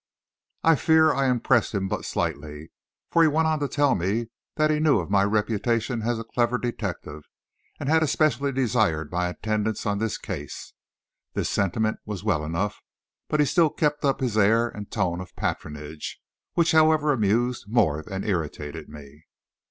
[0.63, 2.71] I fear I impressed him but slightly,
[3.11, 6.23] for he went on to tell me that he knew of my reputation as a
[6.23, 7.25] clever detective,
[7.79, 10.73] and had especially desired my attendance on this case.
[11.35, 12.81] This sentiment was well enough,
[13.29, 16.19] but he still kept up his air and tone of patronage,
[16.55, 19.25] which however amused more than irritated me.